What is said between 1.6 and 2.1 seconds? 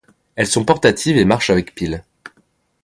piles.